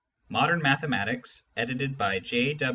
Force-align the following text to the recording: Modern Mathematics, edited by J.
Modern 0.29 0.63
Mathematics, 0.63 1.43
edited 1.55 1.95
by 1.95 2.17
J. 2.17 2.57